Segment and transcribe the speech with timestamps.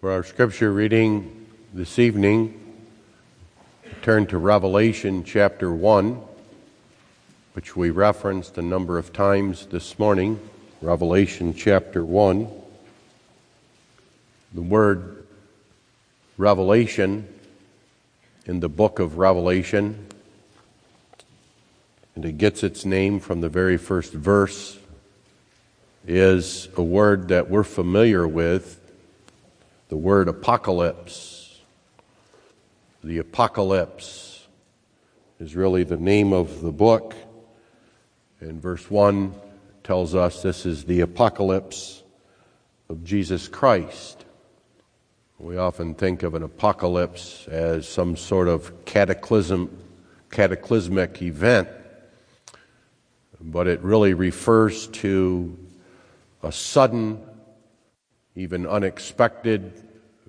[0.00, 2.54] For our scripture reading this evening,
[4.00, 6.22] turn to Revelation chapter 1,
[7.54, 10.38] which we referenced a number of times this morning.
[10.80, 12.48] Revelation chapter 1.
[14.54, 15.26] The word
[16.36, 17.26] revelation
[18.46, 20.06] in the book of Revelation,
[22.14, 24.78] and it gets its name from the very first verse,
[26.06, 28.77] is a word that we're familiar with
[29.88, 31.60] the word apocalypse.
[33.02, 34.46] The apocalypse
[35.40, 37.14] is really the name of the book.
[38.40, 39.34] And verse 1
[39.82, 42.02] tells us this is the apocalypse
[42.88, 44.24] of Jesus Christ.
[45.38, 49.70] We often think of an apocalypse as some sort of cataclysm,
[50.30, 51.68] cataclysmic event,
[53.40, 55.56] but it really refers to
[56.42, 57.20] a sudden
[58.38, 59.82] even unexpected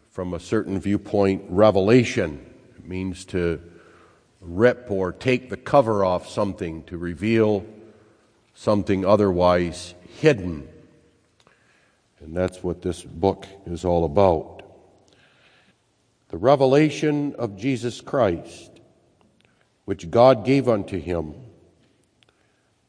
[0.10, 2.44] from a certain viewpoint revelation.
[2.76, 3.62] It means to
[4.42, 7.68] rip or take the cover off something, to reveal
[8.56, 10.68] something otherwise hidden.
[12.20, 14.64] And that's what this book is all about.
[16.30, 18.72] The revelation of Jesus Christ,
[19.86, 21.36] which God gave unto him,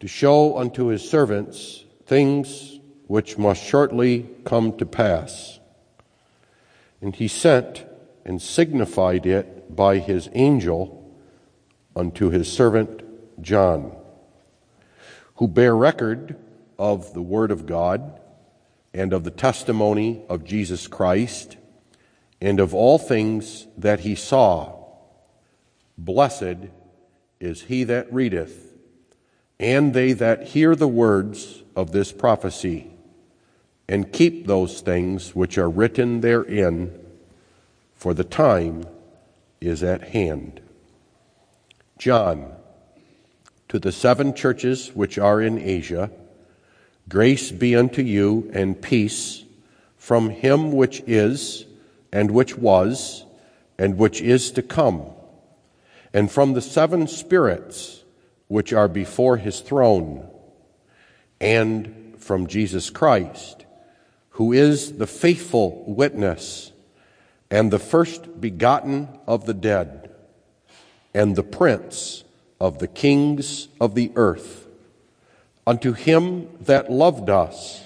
[0.01, 2.80] to show unto his servants things
[3.11, 5.59] which must shortly come to pass.
[7.01, 7.85] And he sent
[8.25, 11.13] and signified it by his angel
[11.97, 13.03] unto his servant
[13.43, 13.97] John,
[15.35, 16.37] who bare record
[16.79, 18.21] of the Word of God
[18.95, 21.57] and of the testimony of Jesus Christ
[22.41, 24.85] and of all things that he saw.
[25.99, 26.69] Blessed
[27.41, 28.73] is he that readeth,
[29.59, 32.90] and they that hear the words of this prophecy
[33.91, 36.97] and keep those things which are written therein,
[37.93, 38.87] for the time
[39.61, 40.61] is at hand.
[41.99, 42.53] John,
[43.69, 46.09] to the seven churches which are in Asia,
[47.09, 49.43] grace be unto you and peace
[49.97, 51.67] from him which is,
[52.13, 53.25] and which was,
[53.77, 55.03] and which is to come,
[56.15, 58.05] and from the seven spirits
[58.47, 60.29] which are before his throne,
[61.41, 63.67] and from Jesus Christ
[64.41, 66.73] who is the faithful witness
[67.51, 70.11] and the first begotten of the dead
[71.13, 72.25] and the prince
[72.59, 74.67] of the kings of the earth,
[75.67, 77.85] unto him that loved us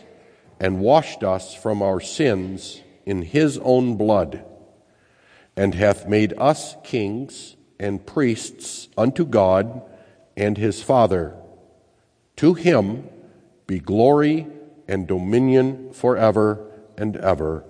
[0.60, 4.44] and washed us from our sins in his own blood,
[5.56, 9.82] and hath made us kings and priests unto God
[10.36, 11.34] and his Father.
[12.36, 13.08] To him
[13.66, 14.46] be glory
[14.88, 17.64] and dominion forever and ever.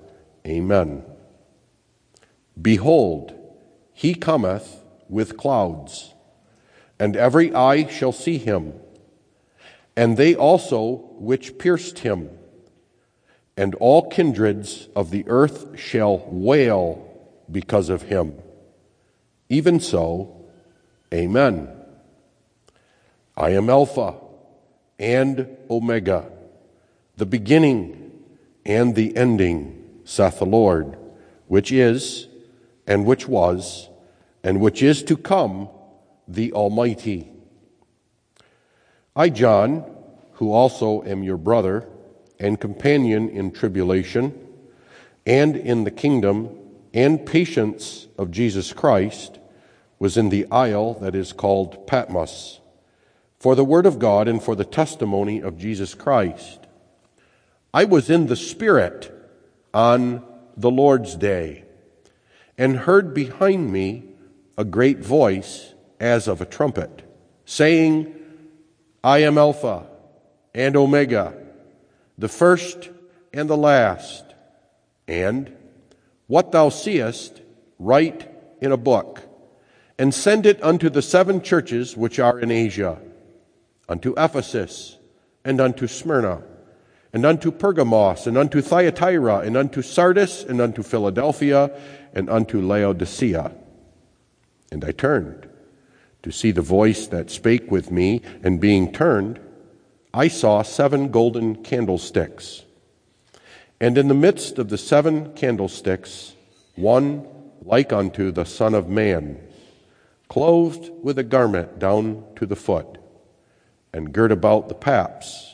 [0.47, 1.05] Amen.
[2.61, 3.35] Behold,
[3.93, 6.15] he cometh with clouds,
[6.99, 8.75] and every eye shall see him,
[9.97, 12.31] and they also which pierced him,
[13.57, 17.09] and all kindreds of the earth shall wail
[17.51, 18.35] because of him.
[19.49, 20.45] Even so,
[21.13, 21.69] Amen.
[23.37, 24.17] I am Alpha
[24.99, 26.34] and Omega
[27.17, 28.13] the beginning
[28.67, 30.97] and the ending, saith the Lord,
[31.47, 32.29] which is,
[32.87, 33.89] and which was,
[34.43, 35.69] and which is to come,
[36.27, 37.31] the Almighty.
[39.15, 39.85] I, John,
[40.35, 41.87] who also am your brother
[42.41, 44.37] and companion in tribulation
[45.25, 46.51] and in the kingdom
[46.93, 49.39] and patience of Jesus Christ,
[49.99, 52.61] was in the isle that is called Patmos,
[53.39, 56.64] for the word of God and for the testimony of Jesus Christ.
[57.75, 59.13] I was in the Spirit
[59.75, 60.23] on
[60.57, 61.65] the Lord's day
[62.57, 64.05] and heard behind me
[64.57, 67.03] a great voice as of a trumpet,
[67.45, 68.15] saying,
[69.03, 69.89] I am Alpha
[70.55, 71.35] and Omega,
[72.17, 72.91] the first
[73.33, 74.25] and the last.
[75.09, 75.53] And
[76.29, 77.43] what thou seest,
[77.81, 78.31] write
[78.61, 79.23] in a book,
[79.99, 83.01] and send it unto the seven churches which are in Asia,
[83.89, 84.97] unto Ephesus,
[85.45, 86.45] and unto Smyrna
[87.15, 91.71] and unto Pergamos, and unto Thyatira, and unto Sardis, and unto Philadelphia,
[92.13, 93.53] and unto Laodicea.
[94.73, 95.49] And I turned
[96.25, 99.39] to see the voice that spake with me, and being turned,
[100.13, 102.65] I saw seven golden candlesticks.
[103.81, 106.35] And in the midst of the seven candlesticks,
[106.75, 107.29] one
[107.63, 109.39] like unto the Son of Man,
[110.29, 112.99] clothed with a garment down to the foot,
[113.93, 115.54] and girt about the paps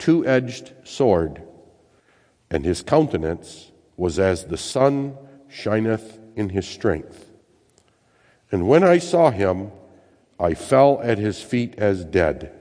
[0.00, 1.40] two edged sword,
[2.50, 5.16] and his countenance was as the sun
[5.48, 7.30] shineth in his strength.
[8.50, 9.70] And when I saw him,
[10.40, 12.52] I fell at his feet as dead.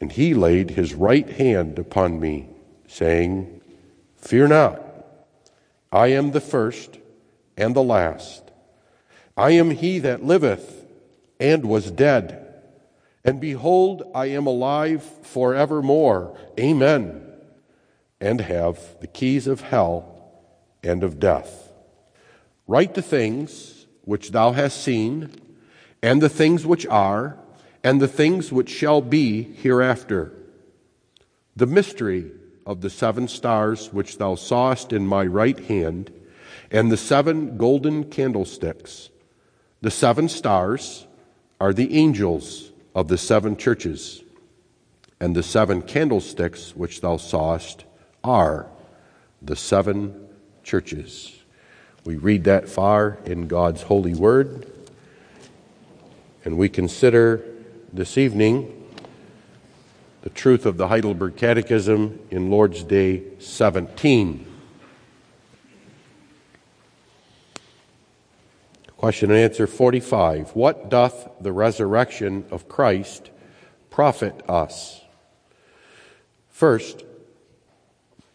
[0.00, 2.50] And he laid his right hand upon me,
[2.86, 3.62] saying,
[4.16, 4.82] Fear not,
[5.90, 6.98] I am the first
[7.56, 8.42] and the last.
[9.36, 10.84] I am he that liveth
[11.40, 12.45] and was dead.
[13.26, 16.38] And behold, I am alive forevermore.
[16.60, 17.26] Amen.
[18.20, 20.30] And have the keys of hell
[20.84, 21.72] and of death.
[22.68, 25.30] Write the things which thou hast seen,
[26.00, 27.36] and the things which are,
[27.82, 30.32] and the things which shall be hereafter.
[31.56, 32.30] The mystery
[32.64, 36.12] of the seven stars which thou sawest in my right hand,
[36.70, 39.10] and the seven golden candlesticks.
[39.80, 41.08] The seven stars
[41.60, 44.24] are the angels of the seven churches,
[45.20, 47.84] and the seven candlesticks which thou sawest
[48.24, 48.66] are
[49.42, 50.28] the seven
[50.64, 51.42] churches.
[52.06, 54.66] We read that far in God's holy word,
[56.42, 57.44] and we consider
[57.92, 58.72] this evening
[60.22, 64.55] the truth of the Heidelberg Catechism in Lord's Day 17.
[68.96, 70.56] Question and answer 45.
[70.56, 73.30] What doth the resurrection of Christ
[73.90, 75.02] profit us?
[76.48, 77.04] First,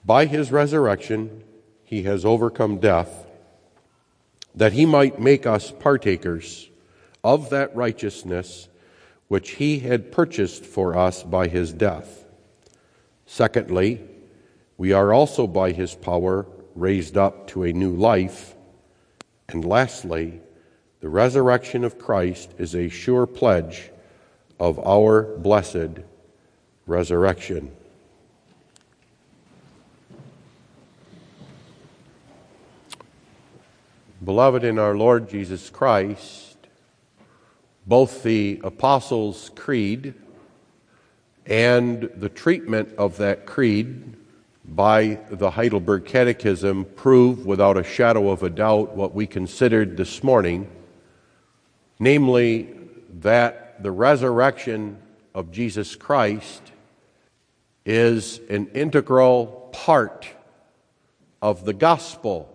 [0.05, 1.43] by his resurrection,
[1.83, 3.25] he has overcome death,
[4.53, 6.69] that he might make us partakers
[7.23, 8.67] of that righteousness
[9.29, 12.25] which he had purchased for us by his death.
[13.25, 14.01] Secondly,
[14.77, 18.55] we are also by his power raised up to a new life.
[19.49, 20.41] And lastly,
[21.01, 23.89] the resurrection of Christ is a sure pledge
[24.59, 25.99] of our blessed
[26.85, 27.71] resurrection.
[34.23, 36.57] Beloved in our Lord Jesus Christ,
[37.87, 40.13] both the Apostles' Creed
[41.47, 44.15] and the treatment of that creed
[44.63, 50.23] by the Heidelberg Catechism prove without a shadow of a doubt what we considered this
[50.23, 50.69] morning,
[52.01, 52.67] namely
[53.19, 54.97] that the resurrection
[55.35, 56.63] of Jesus Christ
[57.85, 60.27] is an integral part
[61.43, 62.49] of the gospel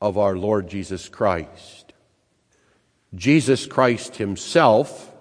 [0.00, 1.92] of our Lord Jesus Christ.
[3.12, 5.12] Jesus Christ himself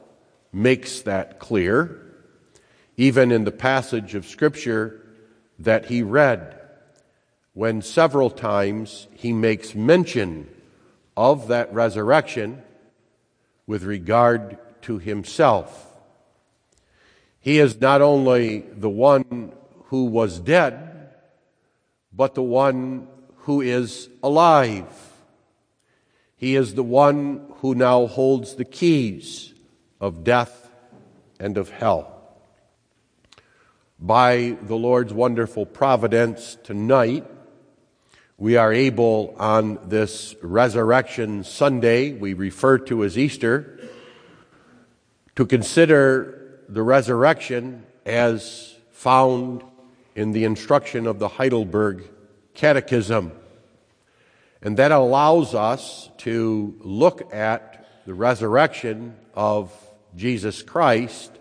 [0.54, 2.00] makes that clear,
[2.98, 5.02] even in the passage of Scripture
[5.58, 6.56] that he read,
[7.56, 10.48] when several times he makes mention
[11.16, 12.62] of that resurrection
[13.68, 15.86] with regard to himself.
[17.40, 19.52] He is not only the one
[19.86, 21.12] who was dead,
[22.12, 23.08] but the one
[23.40, 25.14] who is alive.
[26.36, 29.54] He is the one who now holds the keys
[30.00, 30.70] of death
[31.40, 32.14] and of hell.
[34.00, 37.26] By the Lord's wonderful providence tonight,
[38.40, 43.80] we are able on this Resurrection Sunday, we refer to as Easter,
[45.36, 49.64] to consider the resurrection as found
[50.16, 52.04] in the instruction of the Heidelberg
[52.54, 53.32] Catechism.
[54.62, 59.72] And that allows us to look at the resurrection of
[60.16, 61.32] Jesus Christ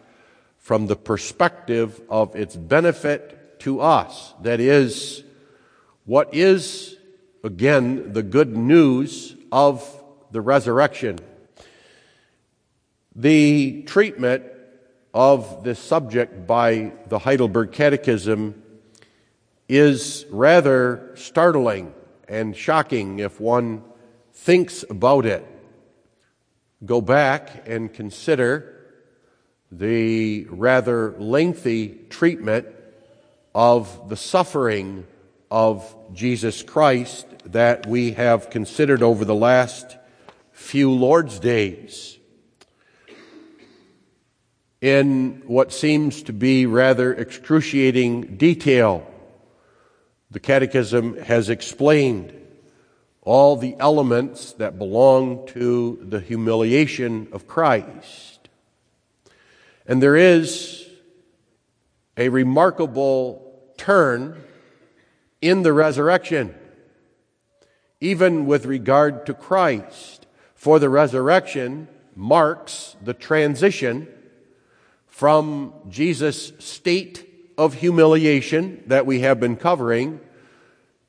[0.59, 4.35] from the perspective of its benefit to us.
[4.43, 5.23] That is,
[6.07, 6.97] what is,
[7.43, 9.85] again, the good news of
[10.31, 11.19] the resurrection?
[13.17, 14.45] The treatment
[15.13, 18.63] of this subject by the Heidelberg Catechism
[19.69, 21.93] is rather startling
[22.29, 23.83] and shocking if one
[24.33, 25.45] thinks about it.
[26.85, 28.73] Go back and consider
[29.73, 32.69] the rather lengthy treatment
[33.57, 35.05] of the suffering
[35.51, 39.97] of Jesus Christ that we have considered over the last
[40.53, 42.19] few Lord's days.
[44.81, 49.07] In what seems to be rather excruciating detail,
[50.31, 52.33] the Catechism has explained
[53.23, 58.49] all the elements that belong to the humiliation of Christ.
[59.87, 60.89] And there is
[62.17, 63.43] a remarkable
[63.77, 64.43] turn
[65.41, 66.55] in the resurrection,
[68.01, 70.27] even with regard to Christ.
[70.55, 74.09] For the resurrection marks the transition
[75.07, 77.27] from Jesus' state
[77.59, 80.21] of humiliation that we have been covering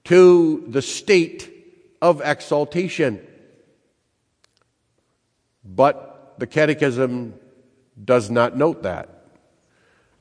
[0.05, 1.51] to the state
[2.01, 3.25] of exaltation.
[5.63, 7.33] But the Catechism
[8.01, 9.09] does not note that.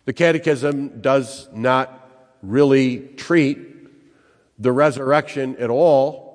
[0.05, 2.11] The Catechism does not
[2.43, 3.76] really treat
[4.59, 6.27] the resurrection at all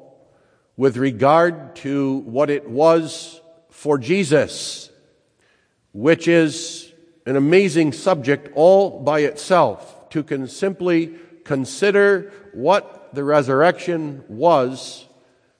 [0.77, 4.91] with regard to what it was for Jesus,
[5.91, 6.91] which is
[7.25, 15.05] an amazing subject all by itself to can simply consider what the resurrection was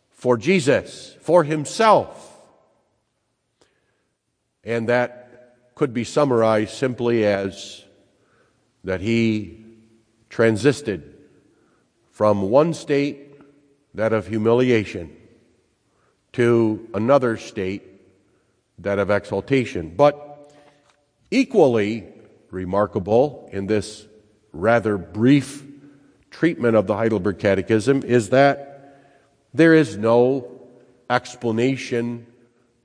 [0.10, 2.28] for Jesus, for himself.
[4.64, 7.84] And that could be summarized simply as
[8.84, 9.66] that he
[10.30, 11.11] transisted
[12.22, 13.42] from one state,
[13.96, 15.10] that of humiliation,
[16.32, 17.82] to another state,
[18.78, 19.92] that of exaltation.
[19.98, 20.54] But
[21.32, 22.06] equally
[22.52, 24.06] remarkable in this
[24.54, 25.66] rather brief
[26.30, 29.02] treatment of the Heidelberg Catechism is that
[29.52, 30.62] there is no
[31.10, 32.28] explanation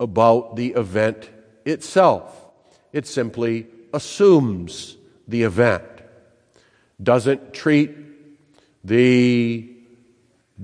[0.01, 1.29] about the event
[1.67, 2.35] itself.
[2.91, 4.97] It simply assumes
[5.29, 5.85] the event,
[7.03, 8.06] doesn't treat
[8.87, 9.69] the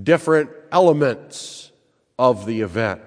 [0.00, 1.72] different elements
[2.18, 3.02] of the event.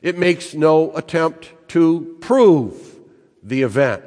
[0.00, 2.98] It makes no attempt to prove
[3.42, 4.04] the event,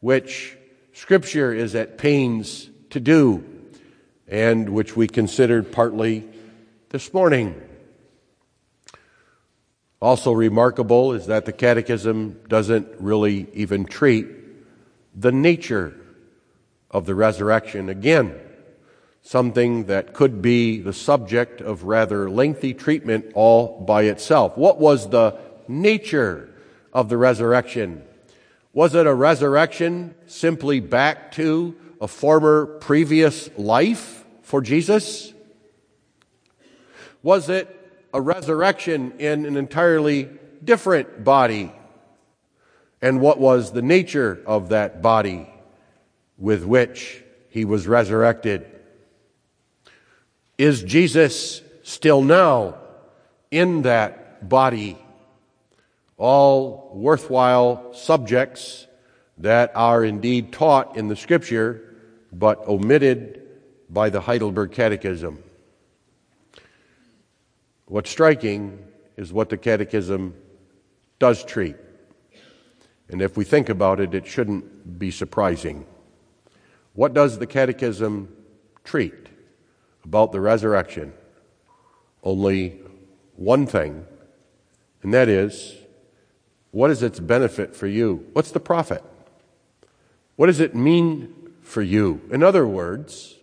[0.00, 0.56] which
[0.92, 3.44] Scripture is at pains to do
[4.26, 6.28] and which we considered partly
[6.88, 7.60] this morning.
[10.00, 14.26] Also remarkable is that the Catechism doesn't really even treat
[15.14, 15.94] the nature
[16.90, 17.88] of the resurrection.
[17.88, 18.34] Again,
[19.22, 24.56] something that could be the subject of rather lengthy treatment all by itself.
[24.56, 26.48] What was the nature
[26.92, 28.02] of the resurrection?
[28.72, 34.20] Was it a resurrection simply back to a former previous life?
[34.50, 35.32] for Jesus?
[37.22, 37.68] Was it
[38.12, 40.28] a resurrection in an entirely
[40.64, 41.72] different body?
[43.00, 45.48] And what was the nature of that body
[46.36, 48.79] with which he was resurrected?
[50.60, 52.76] Is Jesus still now
[53.50, 54.98] in that body?
[56.18, 58.86] All worthwhile subjects
[59.38, 61.96] that are indeed taught in the scripture,
[62.30, 63.40] but omitted
[63.88, 65.42] by the Heidelberg Catechism.
[67.86, 68.84] What's striking
[69.16, 70.34] is what the Catechism
[71.18, 71.76] does treat.
[73.08, 75.86] And if we think about it, it shouldn't be surprising.
[76.92, 78.36] What does the Catechism
[78.84, 79.29] treat
[80.04, 81.12] about the resurrection?
[82.22, 82.80] Only
[83.36, 84.04] one thing,
[85.02, 85.76] and that is
[86.70, 88.26] what is its benefit for you?
[88.32, 89.02] What's the profit?
[90.36, 92.20] What does it mean for you?
[92.30, 93.36] In other words,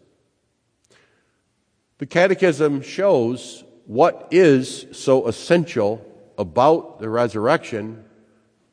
[1.97, 6.05] the Catechism shows what is so essential
[6.37, 8.05] about the resurrection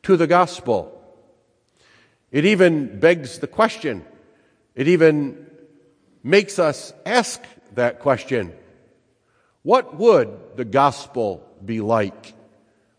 [0.02, 0.90] to the gospel.
[2.30, 4.04] It even begs the question,
[4.74, 5.46] it even
[6.22, 7.42] makes us ask
[7.76, 8.52] that question
[9.62, 12.34] What would the gospel be like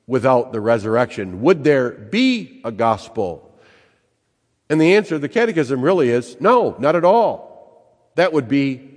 [0.08, 1.42] without the resurrection?
[1.42, 3.42] Would there be a gospel?
[4.70, 7.46] And the answer to the Catechism really is no, not at all.
[8.16, 8.90] That would be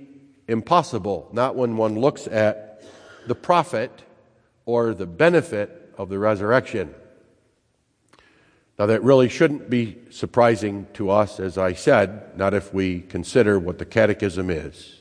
[0.47, 2.83] impossible, not when one looks at
[3.27, 3.91] the profit
[4.65, 6.95] or the benefit of the resurrection.
[8.79, 13.59] Now, that really shouldn't be surprising to us, as I said, not if we consider
[13.59, 14.98] what the Catechism is.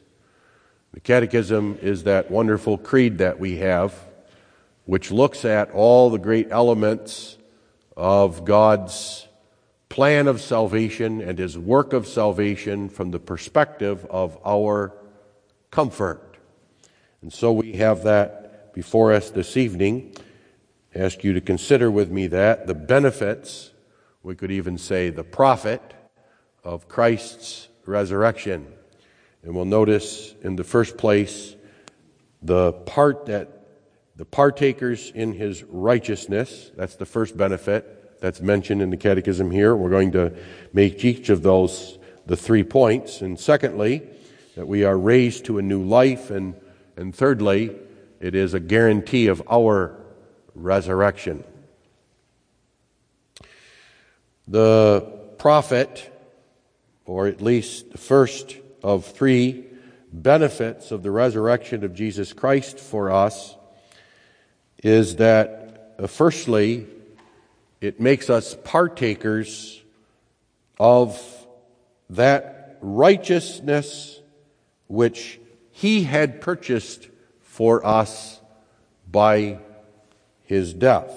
[0.93, 3.95] The Catechism is that wonderful creed that we have,
[4.87, 7.37] which looks at all the great elements
[7.97, 9.27] of God's
[9.89, 14.95] plan of salvation and His work of salvation from the perspective of our
[15.71, 16.37] comfort.
[17.21, 20.15] And so we have that before us this evening.
[20.95, 23.73] I ask you to consider with me that the benefits,
[24.23, 25.83] we could even say the profit
[26.65, 28.73] of Christ's resurrection.
[29.43, 31.55] And we'll notice in the first place
[32.43, 33.67] the part that
[34.17, 39.77] the partakers in his righteousness, that's the first benefit that's mentioned in the catechism here.
[39.77, 40.35] We're going to
[40.73, 43.23] make each of those the three points.
[43.23, 44.03] And secondly,
[44.57, 46.55] that we are raised to a new life, and,
[46.97, 47.77] and thirdly,
[48.21, 49.97] it is a guarantee of our
[50.55, 51.45] resurrection.
[54.49, 55.01] The
[55.39, 56.13] profit,
[57.07, 59.65] or at least the first of three
[60.13, 63.57] benefits of the resurrection of Jesus Christ for us,
[64.83, 66.87] is that, uh, firstly,
[67.81, 69.83] it makes us partakers
[70.79, 71.21] of
[72.11, 74.21] that righteousness
[74.87, 75.41] which
[75.73, 77.09] He had purchased
[77.43, 78.41] for us
[79.11, 79.59] by
[80.45, 81.13] His death.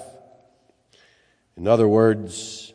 [1.56, 2.72] In other words,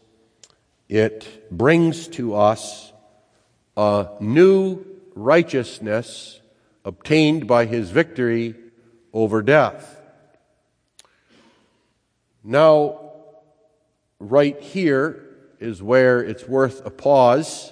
[0.89, 2.86] it brings to us
[3.77, 6.41] a new righteousness
[6.83, 8.55] obtained by his victory
[9.13, 10.01] over death.
[12.43, 13.11] Now,
[14.19, 15.23] right here
[15.59, 17.71] is where it's worth a pause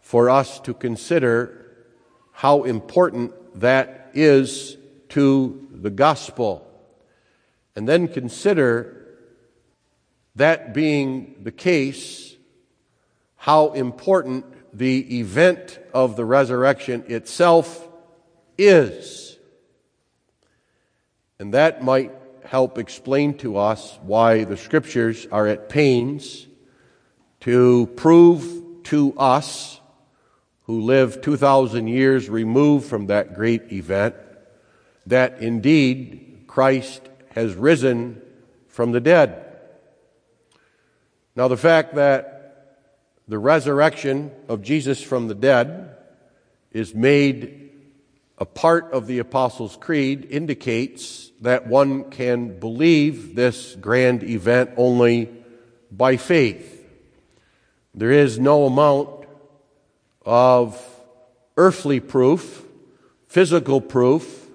[0.00, 1.66] for us to consider
[2.32, 4.76] how important that is
[5.10, 6.68] to the gospel.
[7.76, 9.06] And then consider
[10.34, 12.36] that being the case,
[13.36, 17.88] how important the event of the resurrection itself
[18.58, 19.38] is.
[21.38, 22.12] And that might
[22.44, 26.46] help explain to us why the scriptures are at pains
[27.40, 29.80] to prove to us
[30.64, 34.14] who live 2,000 years removed from that great event
[35.06, 38.20] that indeed Christ has risen
[38.68, 39.42] from the dead.
[41.34, 42.35] Now, the fact that
[43.28, 45.96] the resurrection of Jesus from the dead
[46.70, 47.70] is made
[48.38, 55.30] a part of the Apostles' Creed indicates that one can believe this grand event only
[55.90, 56.84] by faith.
[57.94, 59.26] There is no amount
[60.24, 60.80] of
[61.56, 62.64] earthly proof,
[63.26, 64.46] physical proof,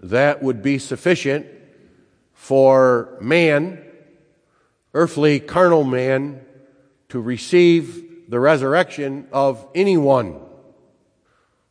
[0.00, 1.46] that would be sufficient
[2.32, 3.84] for man
[4.94, 6.44] earthly, carnal man
[7.12, 10.40] to receive the resurrection of anyone,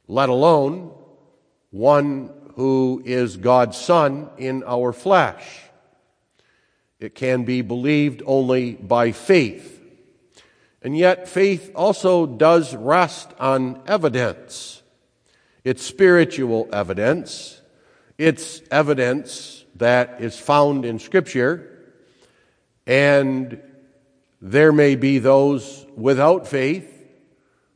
[0.08, 0.92] let alone
[1.72, 5.62] one who is God's Son in our flesh.
[7.00, 9.82] It can be believed only by faith.
[10.84, 14.84] And yet, faith also does rest on evidence.
[15.64, 17.60] It's spiritual evidence.
[18.20, 21.68] It's evidence that is found in Scripture
[22.86, 23.60] and
[24.42, 26.88] there may be those without faith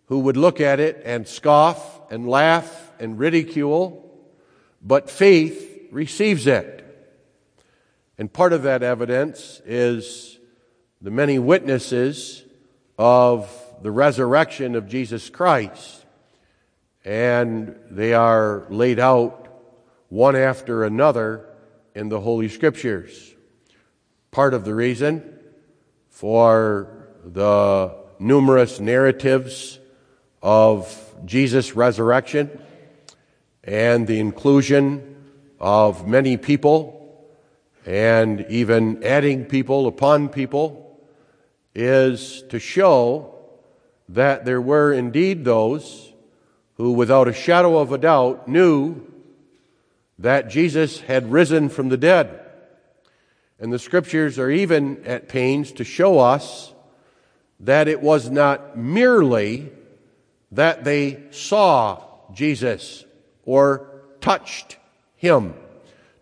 [0.07, 4.01] who would look at it and scoff and laugh and ridicule,
[4.81, 6.81] but faith receives it.
[8.17, 10.39] And part of that evidence is
[11.01, 12.43] the many witnesses
[12.97, 13.49] of
[13.81, 16.05] the resurrection of Jesus Christ.
[17.03, 19.47] And they are laid out
[20.09, 21.45] one after another
[21.93, 23.33] in the Holy Scriptures
[24.31, 25.34] part of the reason
[26.15, 26.87] for
[27.25, 29.79] the numerous narratives
[30.41, 32.57] of Jesus' resurrection
[33.65, 35.13] and the inclusion
[35.59, 37.27] of many people
[37.85, 40.97] and even adding people upon people
[41.75, 43.35] is to show
[44.07, 46.13] that there were indeed those
[46.75, 49.01] who, without a shadow of a doubt, knew
[50.17, 52.44] that Jesus had risen from the dead.
[53.59, 56.73] And the scriptures are even at pains to show us
[57.61, 59.71] that it was not merely
[60.51, 63.05] that they saw Jesus
[63.45, 63.87] or
[64.19, 64.77] touched
[65.15, 65.53] him.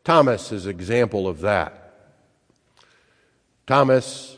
[0.03, 1.79] Thomas is an example of that.
[3.65, 4.37] Thomas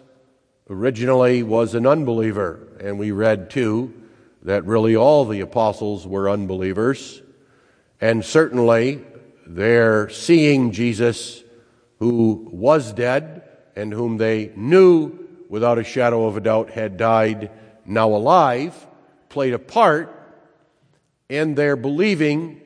[0.70, 3.94] originally was an unbeliever, and we read too
[4.44, 7.22] that really all the apostles were unbelievers.
[8.00, 9.04] And certainly
[9.48, 11.44] their seeing Jesus
[12.00, 13.44] who was dead
[13.76, 17.52] and whom they knew without a shadow of a doubt had died,
[17.86, 18.88] now alive,
[19.30, 20.12] played a part
[21.30, 22.62] in their believing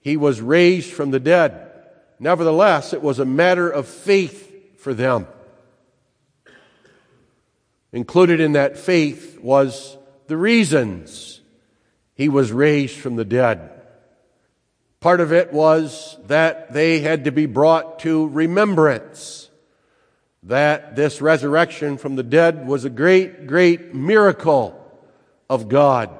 [0.00, 1.70] he was raised from the dead.
[2.18, 5.26] Nevertheless, it was a matter of faith for them.
[7.92, 11.40] Included in that faith was the reasons
[12.14, 13.79] he was raised from the dead.
[15.00, 19.48] Part of it was that they had to be brought to remembrance
[20.42, 24.76] that this resurrection from the dead was a great, great miracle
[25.48, 26.10] of God,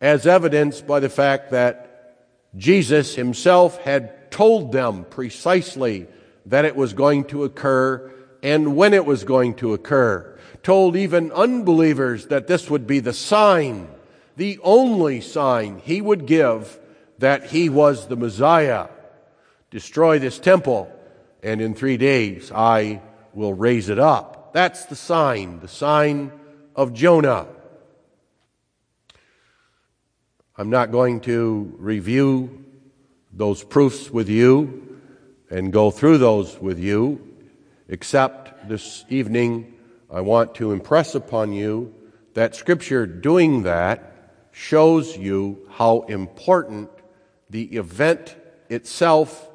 [0.00, 2.24] as evidenced by the fact that
[2.56, 6.06] Jesus himself had told them precisely
[6.46, 8.10] that it was going to occur
[8.42, 10.38] and when it was going to occur.
[10.62, 13.88] Told even unbelievers that this would be the sign,
[14.36, 16.80] the only sign he would give
[17.18, 18.88] that he was the Messiah,
[19.70, 20.90] destroy this temple,
[21.42, 24.52] and in three days I will raise it up.
[24.52, 26.32] That's the sign, the sign
[26.76, 27.46] of Jonah.
[30.56, 32.64] I'm not going to review
[33.32, 35.00] those proofs with you
[35.50, 37.34] and go through those with you,
[37.88, 39.74] except this evening
[40.10, 41.92] I want to impress upon you
[42.34, 44.12] that Scripture doing that
[44.52, 46.88] shows you how important
[47.50, 48.36] the event
[48.68, 49.48] itself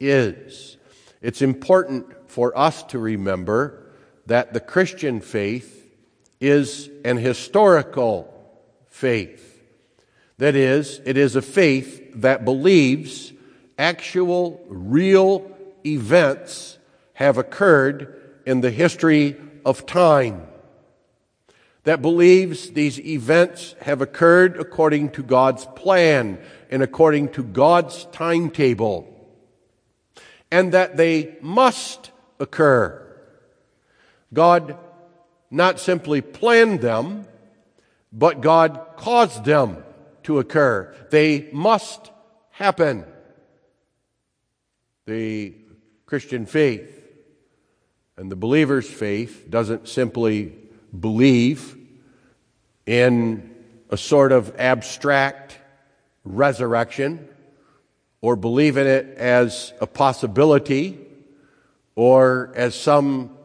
[0.00, 0.76] is.
[1.22, 3.92] It's important for us to remember
[4.26, 5.88] that the Christian faith
[6.40, 8.32] is an historical
[8.88, 9.62] faith.
[10.38, 13.32] That is, it is a faith that believes
[13.78, 15.50] actual, real
[15.86, 16.78] events
[17.14, 20.46] have occurred in the history of time.
[21.84, 26.38] That believes these events have occurred according to God's plan
[26.70, 29.10] and according to God's timetable.
[30.50, 33.00] And that they must occur.
[34.32, 34.78] God
[35.50, 37.26] not simply planned them,
[38.12, 39.84] but God caused them
[40.24, 40.94] to occur.
[41.10, 42.10] They must
[42.50, 43.04] happen.
[45.06, 45.54] The
[46.06, 47.02] Christian faith
[48.16, 50.54] and the believer's faith doesn't simply
[50.98, 51.73] believe
[52.86, 53.54] in
[53.90, 55.58] a sort of abstract
[56.24, 57.28] resurrection
[58.20, 60.98] or believe in it as a possibility
[61.94, 63.36] or as some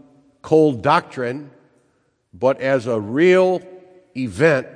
[0.42, 1.52] cold doctrine,
[2.34, 3.62] but as a real
[4.16, 4.68] event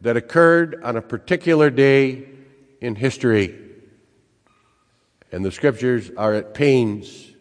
[0.00, 2.26] that occurred on a particular day
[2.80, 3.58] in history.
[5.32, 7.32] And the scriptures are at pains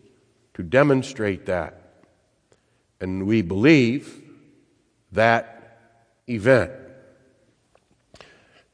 [0.56, 2.04] to demonstrate that.
[3.00, 4.22] And we believe
[5.12, 5.55] that
[6.30, 6.72] event.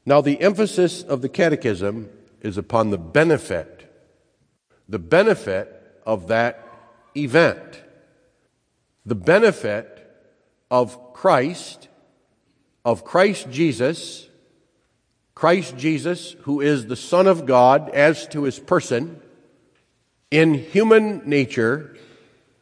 [0.04, 2.08] Now, the emphasis of the Catechism
[2.40, 3.88] is upon the benefit,
[4.88, 6.66] the benefit of that
[7.16, 7.82] event,
[9.06, 9.98] the benefit
[10.70, 11.88] of Christ
[12.84, 14.28] of Christ Jesus,
[15.34, 19.20] Christ Jesus, who is the Son of God as to his person,
[20.30, 21.96] in human nature,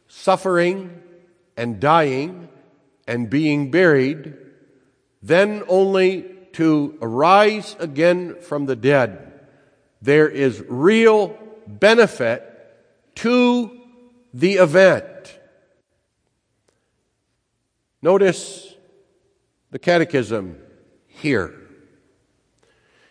[0.08, 1.00] suffering
[1.56, 2.48] and dying
[3.06, 4.34] and being buried,
[5.22, 9.32] then only to arise again from the dead.
[10.02, 12.46] There is real benefit
[13.16, 13.78] to
[14.32, 15.38] the event.
[18.02, 18.74] Notice
[19.70, 20.56] the Catechism
[21.06, 21.54] here.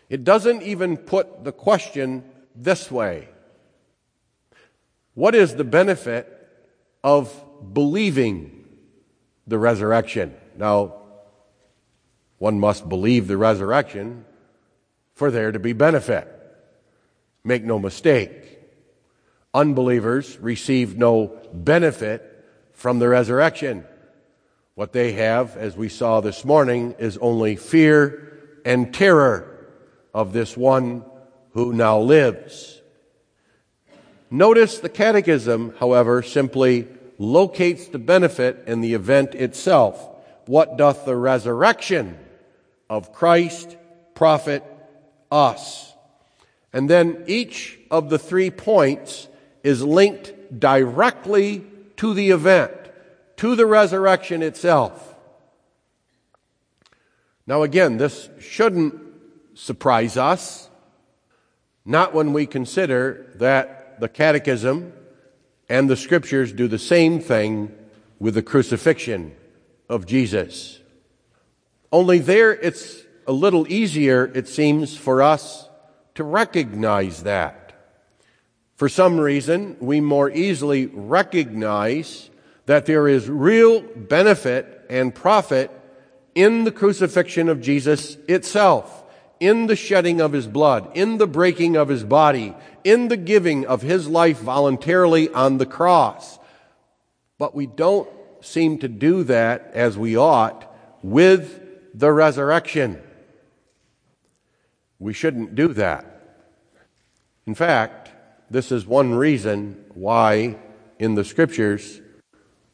[0.08, 3.28] It doesn't even put the question this way
[5.14, 6.26] What is the benefit
[7.04, 7.32] of
[7.72, 8.64] believing
[9.46, 10.34] the resurrection?
[10.56, 10.99] Now,
[12.40, 14.24] one must believe the resurrection
[15.12, 16.26] for there to be benefit.
[17.44, 18.58] Make no mistake.
[19.52, 22.22] Unbelievers receive no benefit
[22.72, 23.84] from the resurrection.
[24.74, 29.68] What they have, as we saw this morning, is only fear and terror
[30.14, 31.04] of this one
[31.52, 32.80] who now lives.
[34.30, 40.08] Notice the Catechism, however, simply locates the benefit in the event itself.
[40.46, 42.18] What doth the resurrection
[42.90, 43.78] of Christ
[44.14, 44.62] profit
[45.32, 45.94] us?
[46.74, 49.28] And then each of the three points
[49.62, 51.64] is linked directly
[51.96, 52.72] to the event
[53.40, 55.14] to the resurrection itself.
[57.46, 59.00] Now, again, this shouldn't
[59.54, 60.68] surprise us,
[61.86, 64.92] not when we consider that the Catechism
[65.70, 67.74] and the Scriptures do the same thing
[68.18, 69.34] with the crucifixion
[69.88, 70.79] of Jesus.
[71.92, 75.68] Only there it's a little easier, it seems, for us
[76.14, 77.72] to recognize that.
[78.76, 82.30] For some reason, we more easily recognize
[82.66, 85.70] that there is real benefit and profit
[86.34, 89.04] in the crucifixion of Jesus itself,
[89.40, 93.66] in the shedding of his blood, in the breaking of his body, in the giving
[93.66, 96.38] of his life voluntarily on the cross.
[97.38, 98.08] But we don't
[98.40, 100.72] seem to do that as we ought
[101.02, 103.00] with the resurrection.
[104.98, 106.06] We shouldn't do that.
[107.46, 108.10] In fact,
[108.50, 110.56] this is one reason why
[110.98, 112.00] in the scriptures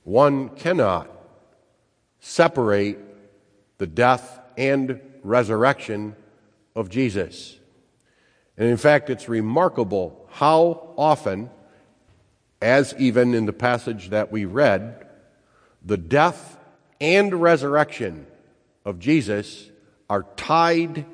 [0.05, 1.11] one cannot
[2.21, 2.99] separate
[3.79, 6.17] the death and resurrection
[6.75, 7.59] of Jesus.
[8.57, 11.51] And in fact, it's remarkable how often,
[12.63, 15.07] as even in the passage that we read,
[15.85, 16.59] the death
[17.01, 18.27] and resurrection
[18.87, 19.71] of Jesus
[20.09, 21.05] are tied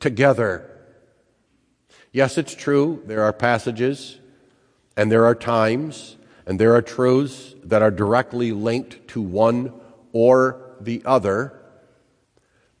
[0.00, 0.70] together.
[2.12, 4.20] Yes, it's true, there are passages
[4.96, 9.72] And there are times and there are truths that are directly linked to one
[10.12, 11.52] or the other.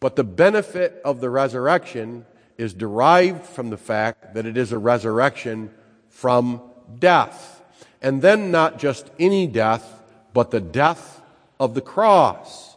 [0.00, 2.24] But the benefit of the resurrection
[2.56, 5.70] is derived from the fact that it is a resurrection
[6.08, 6.62] from
[6.98, 7.62] death.
[8.02, 11.20] And then not just any death, but the death
[11.60, 12.67] of the cross.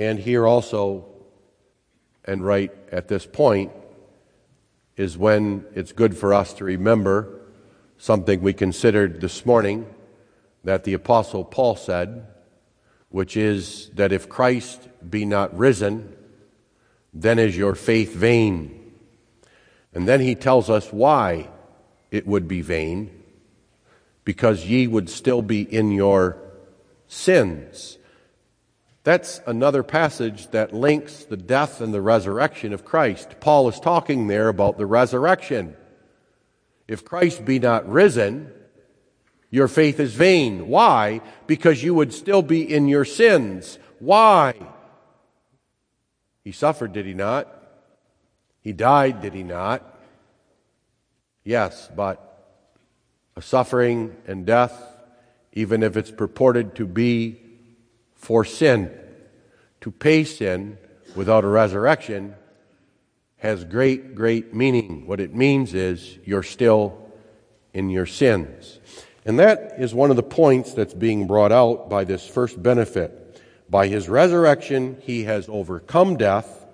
[0.00, 1.04] And here also,
[2.24, 3.70] and right at this point,
[4.96, 7.38] is when it's good for us to remember
[7.98, 9.86] something we considered this morning
[10.64, 12.26] that the Apostle Paul said,
[13.10, 16.16] which is that if Christ be not risen,
[17.12, 18.94] then is your faith vain.
[19.92, 21.50] And then he tells us why
[22.10, 23.22] it would be vain
[24.24, 26.38] because ye would still be in your
[27.06, 27.98] sins.
[29.10, 33.40] That's another passage that links the death and the resurrection of Christ.
[33.40, 35.74] Paul is talking there about the resurrection.
[36.86, 38.52] If Christ be not risen,
[39.50, 40.68] your faith is vain.
[40.68, 41.22] Why?
[41.48, 43.80] Because you would still be in your sins.
[43.98, 44.54] Why?
[46.44, 47.48] He suffered, did he not?
[48.60, 49.82] He died, did he not?
[51.42, 52.46] Yes, but
[53.34, 54.80] a suffering and death,
[55.52, 57.49] even if it's purported to be
[58.20, 58.90] for sin,
[59.80, 60.78] to pay sin
[61.16, 62.34] without a resurrection,
[63.38, 65.06] has great, great meaning.
[65.06, 67.10] What it means is you're still
[67.72, 68.78] in your sins.
[69.24, 73.16] And that is one of the points that's being brought out by this first benefit.
[73.70, 76.66] By his resurrection, he has overcome death,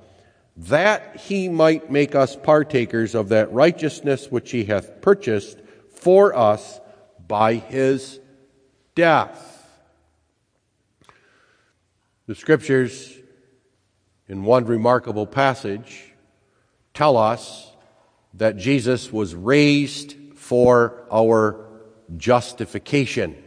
[0.56, 5.58] that he might make us partakers of that righteousness which he hath purchased
[5.90, 6.80] for us
[7.28, 8.18] by his
[8.94, 9.55] death.
[12.26, 13.16] The scriptures,
[14.26, 16.12] in one remarkable passage,
[16.92, 17.70] tell us
[18.34, 21.68] that Jesus was raised for our
[22.16, 23.40] justification.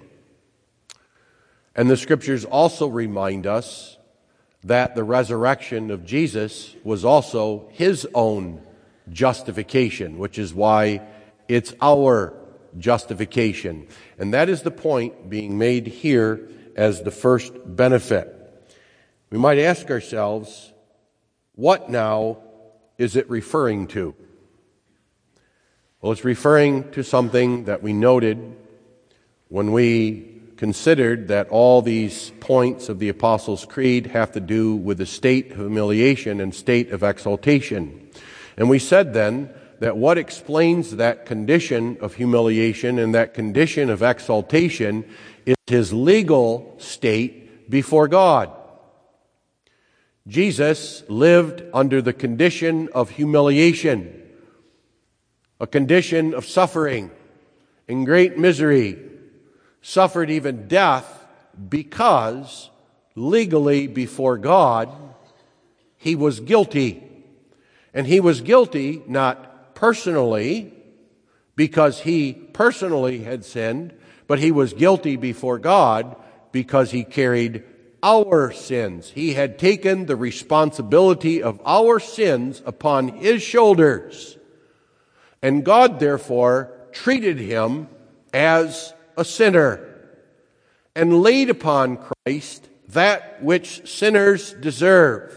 [1.75, 3.97] And the scriptures also remind us
[4.63, 8.61] that the resurrection of Jesus was also his own
[9.11, 11.01] justification, which is why
[11.49, 12.33] it's our
[12.77, 13.87] justification.
[14.17, 18.38] And that is the point being made here as the first benefit.
[19.29, 20.73] We might ask ourselves,
[21.53, 22.39] what now
[22.97, 24.15] is it referring to?
[26.01, 28.55] Well, it's referring to something that we noted
[29.49, 34.97] when we considered that all these points of the Apostles' Creed have to do with
[34.97, 38.09] the state of humiliation and state of exaltation.
[38.57, 44.01] And we said then that what explains that condition of humiliation and that condition of
[44.01, 45.05] exaltation
[45.45, 48.51] is his legal state before God.
[50.29, 54.21] Jesus lived under the condition of humiliation,
[55.59, 57.09] a condition of suffering
[57.87, 58.99] and great misery,
[59.81, 61.25] suffered even death
[61.67, 62.69] because
[63.15, 64.89] legally before God,
[65.97, 67.03] he was guilty.
[67.91, 70.71] And he was guilty not personally
[71.55, 73.95] because he personally had sinned,
[74.27, 76.15] but he was guilty before God
[76.51, 77.63] because he carried
[78.01, 79.09] our sins.
[79.09, 84.37] He had taken the responsibility of our sins upon his shoulders.
[85.41, 87.87] And God, therefore, treated him
[88.33, 89.85] as a sinner
[90.95, 95.35] and laid upon Christ that which sinners deserve.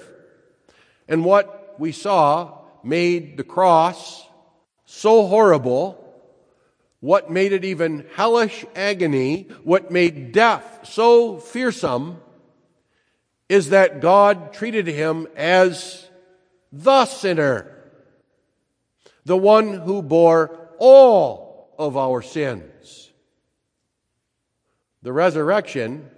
[1.08, 4.26] And what we saw made the cross
[4.86, 5.98] so horrible,
[7.00, 12.20] what made it even hellish agony, what made death so fearsome,
[13.52, 16.08] is that God treated him as
[16.72, 17.70] the sinner,
[19.26, 23.10] the one who bore all of our sins.
[25.02, 26.08] The resurrection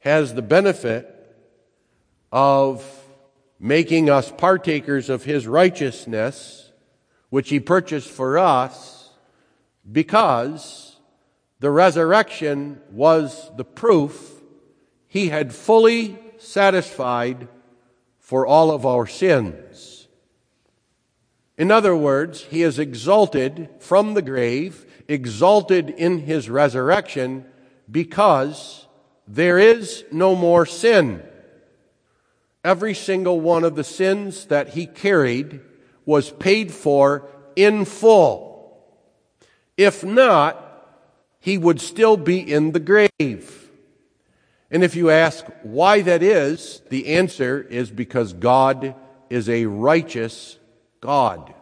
[0.00, 1.08] has the benefit
[2.30, 2.84] of
[3.58, 6.72] making us partakers of his righteousness,
[7.30, 9.08] which he purchased for us,
[9.90, 10.96] because
[11.58, 14.37] the resurrection was the proof
[15.08, 17.48] he had fully satisfied
[18.20, 20.06] for all of our sins.
[21.56, 27.46] In other words, he is exalted from the grave, exalted in his resurrection,
[27.90, 28.86] because
[29.26, 31.22] there is no more sin.
[32.62, 35.60] Every single one of the sins that he carried
[36.04, 38.78] was paid for in full.
[39.76, 40.64] If not,
[41.40, 43.67] he would still be in the grave.
[44.70, 48.94] And if you ask why that is, the answer is because God
[49.30, 50.58] is a righteous
[51.00, 51.54] God.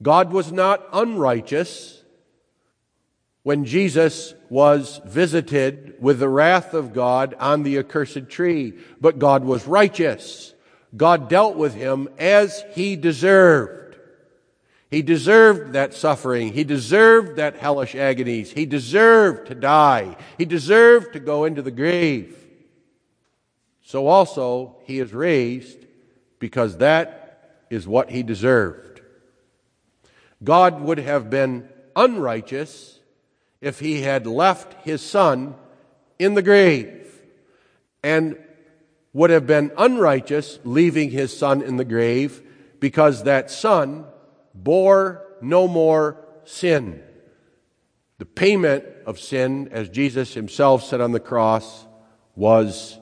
[0.00, 2.02] God was not unrighteous
[3.42, 9.44] when Jesus was visited with the wrath of God on the accursed tree, but God
[9.44, 10.54] was righteous.
[10.96, 13.87] God dealt with him as he deserved.
[14.90, 16.52] He deserved that suffering.
[16.52, 18.50] He deserved that hellish agonies.
[18.50, 20.16] He deserved to die.
[20.38, 22.34] He deserved to go into the grave.
[23.82, 25.84] So also he is raised
[26.38, 29.02] because that is what he deserved.
[30.42, 32.98] God would have been unrighteous
[33.60, 35.54] if he had left his son
[36.18, 37.20] in the grave
[38.02, 38.38] and
[39.12, 42.42] would have been unrighteous leaving his son in the grave
[42.78, 44.06] because that son
[44.62, 47.02] bore no more sin.
[48.18, 51.86] The payment of sin, as Jesus himself said on the cross,
[52.34, 52.98] was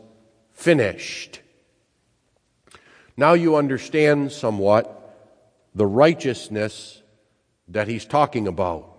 [0.52, 1.40] finished.
[3.16, 4.92] Now you understand somewhat
[5.74, 7.02] the righteousness
[7.68, 8.92] that he's talking about.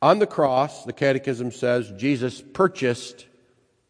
[0.00, 3.26] On the cross, the Catechism says Jesus purchased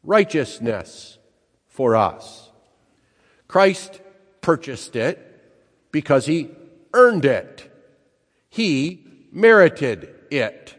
[0.02, 1.18] righteousness
[1.66, 2.50] for us.
[3.46, 4.00] Christ
[4.40, 5.24] purchased it
[5.92, 6.50] because he
[6.92, 7.70] earned it.
[8.48, 10.74] He merited it.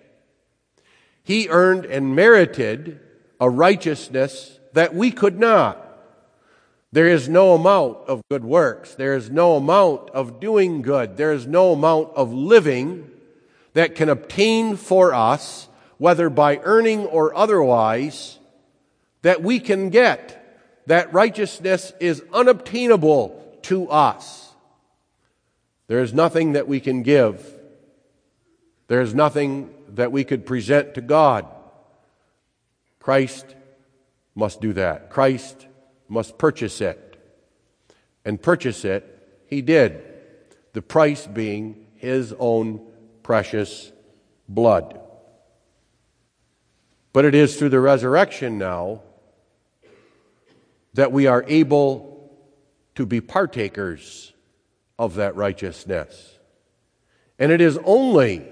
[1.24, 3.00] He earned and merited
[3.40, 5.86] a righteousness that we could not.
[6.92, 8.96] There is no amount of good works.
[8.96, 11.18] There is no amount of doing good.
[11.18, 13.12] There is no amount of living
[13.74, 15.68] that can obtain for us,
[16.00, 18.40] whether by earning or otherwise,
[19.22, 20.36] that we can get.
[20.88, 24.49] That righteousness is unobtainable to us.
[25.90, 27.44] There is nothing that we can give.
[28.90, 31.48] There is nothing that we could present to God.
[33.00, 33.56] Christ
[34.36, 35.10] must do that.
[35.10, 35.66] Christ
[36.08, 37.18] must purchase it.
[38.24, 40.04] And purchase it, he did.
[40.74, 42.86] The price being his own
[43.24, 43.92] precious
[44.48, 45.00] blood.
[47.14, 49.02] But it is through the resurrection now
[50.94, 52.32] that we are able
[52.94, 54.34] to be partakers
[55.00, 56.38] of that righteousness.
[57.40, 58.46] And it is only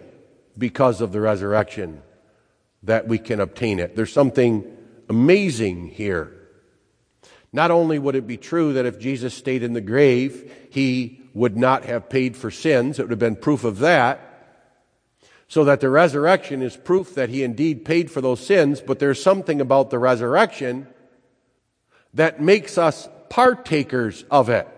[0.58, 2.02] because of the resurrection
[2.84, 3.96] that we can obtain it.
[3.96, 4.66] There's something
[5.10, 6.34] amazing here.
[7.52, 11.58] Not only would it be true that if Jesus stayed in the grave, he would
[11.58, 14.24] not have paid for sins, it would have been proof of that.
[15.50, 19.22] So that the resurrection is proof that he indeed paid for those sins, but there's
[19.22, 20.88] something about the resurrection
[22.14, 24.77] that makes us partakers of it.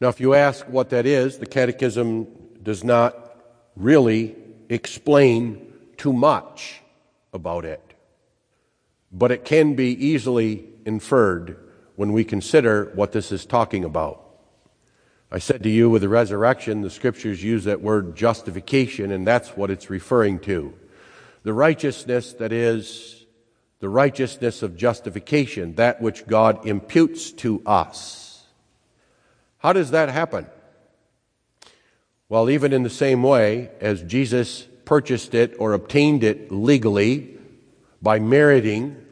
[0.00, 2.26] Now, if you ask what that is, the Catechism
[2.62, 3.36] does not
[3.76, 4.36] really
[4.68, 6.80] explain too much
[7.32, 7.94] about it
[9.14, 11.56] but it can be easily inferred
[11.94, 14.20] when we consider what this is talking about.
[15.30, 19.56] I said to you with the resurrection, the scriptures use that word justification, and that's
[19.56, 20.74] what it's referring to.
[21.44, 23.24] The righteousness that is
[23.78, 28.33] the righteousness of justification, that which God imputes to us.
[29.64, 30.46] How does that happen?
[32.28, 37.38] Well, even in the same way as Jesus purchased it or obtained it legally
[38.02, 39.04] by meriting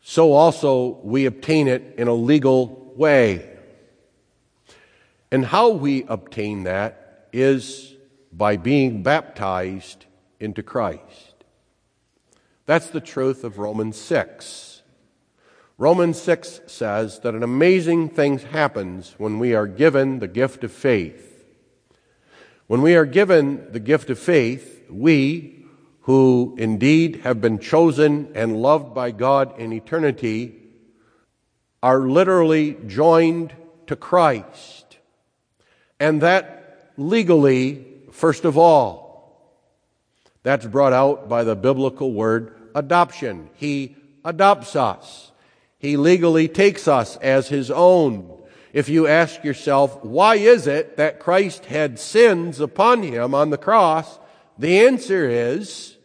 [0.00, 3.46] so also we obtain it in a legal way.
[5.30, 7.94] And how we obtain that is
[8.32, 10.06] by being baptized
[10.40, 11.44] into Christ.
[12.64, 14.69] That's the truth of Romans 6.
[15.80, 20.70] Romans 6 says that an amazing thing happens when we are given the gift of
[20.70, 21.42] faith.
[22.66, 25.64] When we are given the gift of faith, we,
[26.02, 30.54] who indeed have been chosen and loved by God in eternity
[31.82, 33.54] are literally joined
[33.86, 34.98] to Christ.
[35.98, 39.64] And that legally, first of all,
[40.42, 43.48] that's brought out by the biblical word adoption.
[43.54, 45.29] He adopts us.
[45.80, 48.32] He legally takes us as his own.
[48.72, 53.58] If you ask yourself, why is it that Christ had sins upon him on the
[53.58, 54.20] cross?
[54.60, 55.96] The answer is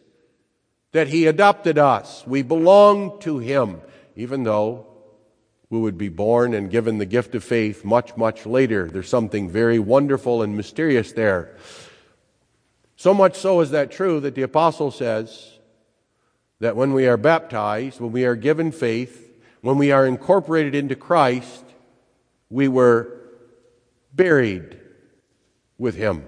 [0.92, 2.26] that He adopted us.
[2.26, 3.82] We belong to Him,
[4.16, 4.86] even though
[5.68, 8.88] we would be born and given the gift of faith much, much later.
[8.88, 11.54] There's something very wonderful and mysterious there.
[12.96, 15.58] So much so is that true that the apostle says
[16.60, 19.25] that when we are baptized, when we are given faith,
[19.60, 21.64] when we are incorporated into Christ,
[22.50, 23.12] we were
[24.12, 24.78] buried
[25.78, 26.24] with him.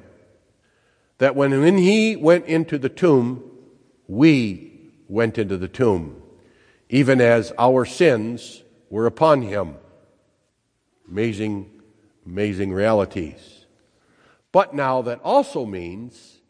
[1.18, 3.42] That when, when he went into the tomb,
[4.06, 6.22] we went into the tomb,
[6.88, 9.76] even as our sins were upon him.
[11.08, 11.78] Amazing,
[12.28, 13.64] Amazing realities.
[14.52, 16.40] But now that also means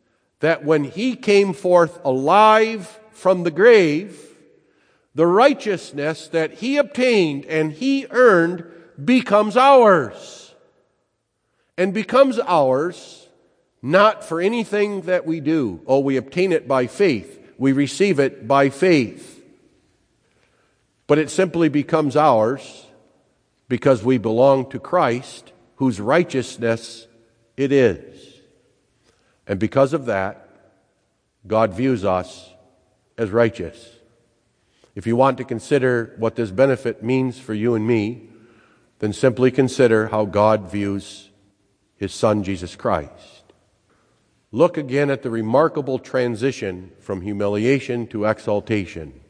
[0.40, 4.20] that when he came forth alive from the grave,
[5.18, 8.64] the righteousness that he obtained and he earned
[9.04, 10.54] becomes ours.
[11.76, 13.26] And becomes ours
[13.82, 15.80] not for anything that we do.
[15.88, 17.52] Oh, we obtain it by faith.
[17.58, 19.44] We receive it by faith.
[21.08, 22.86] But it simply becomes ours
[23.68, 27.08] because we belong to Christ, whose righteousness
[27.56, 28.36] it is.
[29.48, 30.48] And because of that,
[31.44, 32.50] God views us
[33.16, 33.97] as righteous.
[34.98, 38.30] If you want to consider what this benefit means for you and me,
[38.98, 41.30] then simply consider how God views
[41.94, 43.44] his Son, Jesus Christ.
[44.50, 49.20] Look again at the remarkable transition from humiliation to exaltation.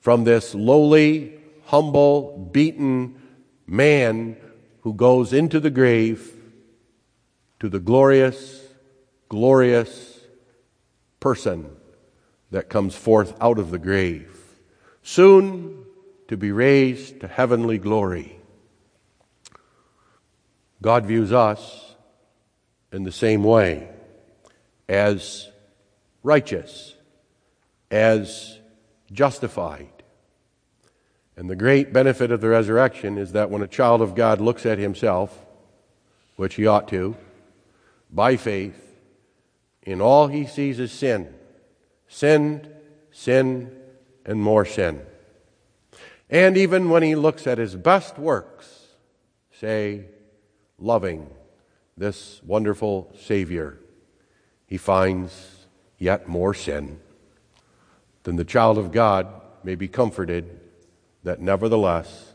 [0.00, 3.22] From this lowly, humble, beaten
[3.66, 4.36] man
[4.82, 6.30] who goes into the grave
[7.58, 8.68] to the glorious,
[9.30, 10.20] glorious
[11.20, 11.74] person
[12.50, 14.36] that comes forth out of the grave,
[15.02, 15.84] soon
[16.28, 18.38] to be raised to heavenly glory.
[20.82, 21.94] God views us
[22.92, 23.88] in the same way
[24.88, 25.48] as
[26.22, 26.94] righteous,
[27.90, 28.58] as
[29.12, 29.90] justified.
[31.36, 34.66] And the great benefit of the resurrection is that when a child of God looks
[34.66, 35.46] at himself,
[36.36, 37.16] which he ought to,
[38.10, 38.98] by faith,
[39.82, 41.34] in all he sees is sin.
[42.08, 42.68] Sin,
[43.10, 43.74] sin,
[44.30, 45.02] and more sin.
[46.30, 48.86] And even when he looks at his best works,
[49.50, 50.04] say,
[50.78, 51.28] loving
[51.96, 53.80] this wonderful Savior,
[54.68, 55.66] he finds
[55.98, 57.00] yet more sin.
[58.22, 59.26] Then the child of God
[59.64, 60.60] may be comforted
[61.24, 62.34] that nevertheless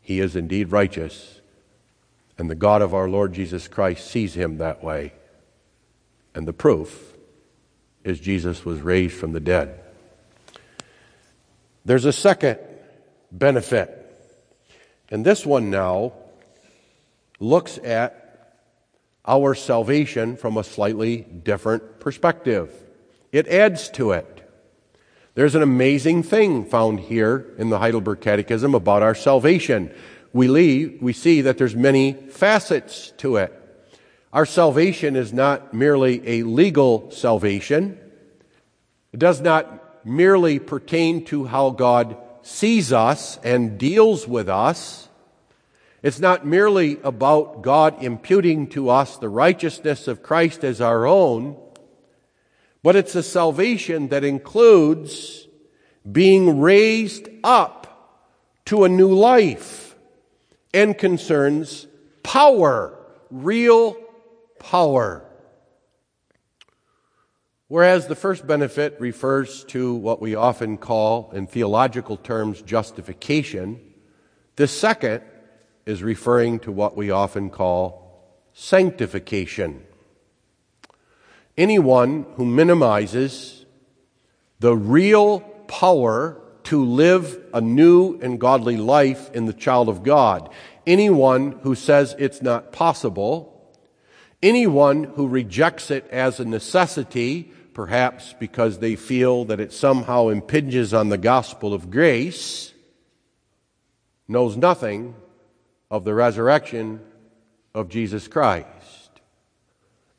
[0.00, 1.42] he is indeed righteous,
[2.38, 5.12] and the God of our Lord Jesus Christ sees him that way.
[6.34, 7.12] And the proof
[8.04, 9.83] is Jesus was raised from the dead.
[11.84, 12.58] There's a second
[13.30, 14.00] benefit.
[15.10, 16.14] And this one now
[17.38, 18.24] looks at
[19.26, 22.72] our salvation from a slightly different perspective.
[23.32, 24.34] It adds to it.
[25.34, 29.92] There's an amazing thing found here in the Heidelberg Catechism about our salvation.
[30.32, 33.52] We, leave, we see that there's many facets to it.
[34.32, 37.98] Our salvation is not merely a legal salvation.
[39.12, 45.08] It does not merely pertain to how God sees us and deals with us.
[46.02, 51.56] It's not merely about God imputing to us the righteousness of Christ as our own,
[52.82, 55.48] but it's a salvation that includes
[56.10, 58.30] being raised up
[58.66, 59.96] to a new life
[60.74, 61.86] and concerns
[62.22, 62.98] power,
[63.30, 63.96] real
[64.58, 65.24] power.
[67.68, 73.80] Whereas the first benefit refers to what we often call, in theological terms, justification,
[74.56, 75.22] the second
[75.86, 79.82] is referring to what we often call sanctification.
[81.56, 83.64] Anyone who minimizes
[84.60, 90.50] the real power to live a new and godly life in the child of God,
[90.86, 93.53] anyone who says it's not possible,
[94.44, 100.92] anyone who rejects it as a necessity, perhaps because they feel that it somehow impinges
[100.94, 102.72] on the gospel of grace,
[104.28, 105.14] knows nothing
[105.90, 107.00] of the resurrection
[107.74, 108.68] of Jesus Christ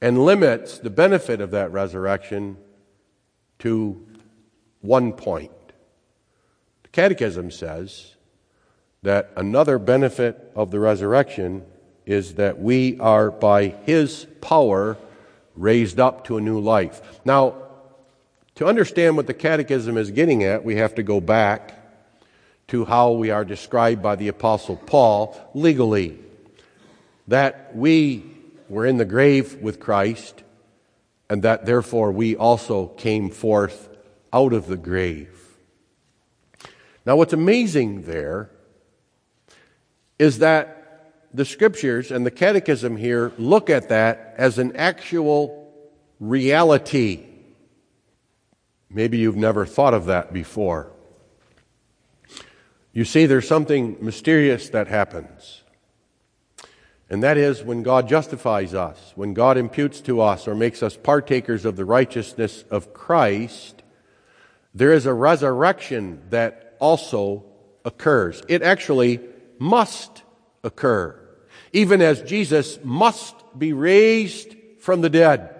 [0.01, 2.57] and limits the benefit of that resurrection
[3.59, 4.05] to
[4.81, 5.51] one point.
[6.83, 8.15] The Catechism says
[9.01, 11.65] that another benefit of the resurrection
[12.05, 14.97] is that we are by His power
[15.55, 17.01] raised up to a new life.
[17.25, 17.55] Now,
[18.55, 21.73] to understand what the Catechism is getting at, we have to go back
[22.67, 26.17] to how we are described by the Apostle Paul legally.
[27.27, 28.23] That we
[28.69, 30.43] were in the grave with Christ,
[31.29, 33.89] and that therefore we also came forth
[34.31, 35.31] out of the grave.
[37.05, 38.49] Now, what's amazing there
[40.17, 40.84] is that
[41.35, 45.73] the scriptures and the catechism here look at that as an actual
[46.19, 47.25] reality.
[48.89, 50.91] Maybe you've never thought of that before.
[52.93, 55.63] You see, there's something mysterious that happens.
[57.09, 60.95] And that is when God justifies us, when God imputes to us or makes us
[60.95, 63.83] partakers of the righteousness of Christ,
[64.73, 67.43] there is a resurrection that also
[67.83, 68.41] occurs.
[68.47, 69.19] It actually
[69.59, 70.23] must
[70.63, 71.24] occur.
[71.75, 75.53] Even as Jesus must be raised from the dead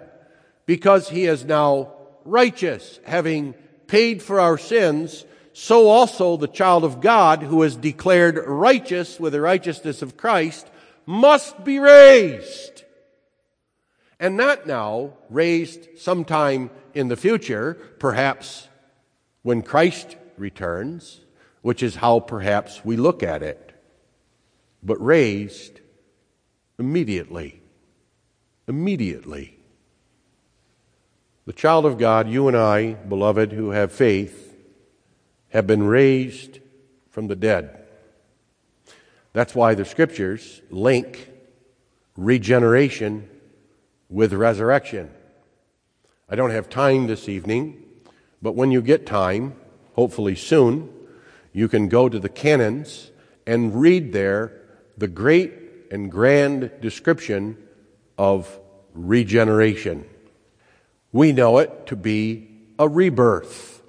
[0.64, 1.92] because he is now
[2.24, 3.52] righteous, having
[3.86, 9.34] paid for our sins, so also the child of God who is declared righteous with
[9.34, 10.66] the righteousness of Christ
[11.04, 12.84] must be raised.
[14.18, 18.68] And not now, raised sometime in the future, perhaps
[19.42, 21.20] when Christ returns,
[21.60, 23.74] which is how perhaps we look at it,
[24.82, 25.75] but raised
[26.78, 27.62] immediately.
[28.68, 29.58] Immediately.
[31.46, 34.56] The child of God, you and I, beloved, who have faith,
[35.50, 36.58] have been raised
[37.10, 37.84] from the dead.
[39.32, 41.30] That's why the scriptures link
[42.16, 43.28] regeneration
[44.08, 45.10] with resurrection.
[46.28, 47.82] I don't have time this evening,
[48.42, 49.54] but when you get time,
[49.94, 50.92] hopefully soon,
[51.52, 53.10] you can go to the canons
[53.46, 54.52] and read there
[54.98, 57.56] the great and grand description
[58.18, 58.60] of
[58.94, 60.04] regeneration.
[61.12, 63.82] We know it to be a rebirth,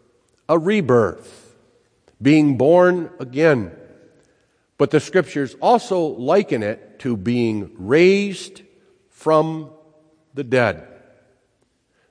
[0.47, 1.55] a rebirth,
[2.21, 3.71] being born again.
[4.77, 8.61] But the scriptures also liken it to being raised
[9.09, 9.71] from
[10.33, 10.87] the dead.